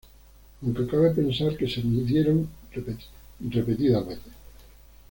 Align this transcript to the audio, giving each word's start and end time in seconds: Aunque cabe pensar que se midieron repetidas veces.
Aunque 0.63 0.87
cabe 0.87 1.11
pensar 1.11 1.55
que 1.55 1.67
se 1.69 1.83
midieron 1.83 2.49
repetidas 3.51 4.03
veces. 4.07 4.33